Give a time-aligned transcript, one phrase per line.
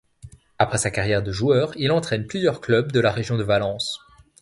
[0.57, 3.99] Après sa carrière de joueur, il entraîne plusieurs clubs de la région de Valence.